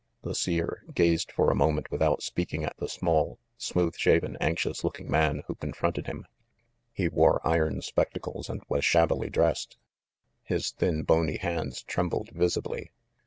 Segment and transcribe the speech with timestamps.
[0.23, 5.07] The Seer gazed for a moment without speaking at the small, smooth shaven, anxious looking
[5.11, 6.25] man who confronted him.
[6.91, 9.77] He wore iron spectacles and was shabbily dressed.
[10.41, 12.89] His thin bony hands trembled visibly.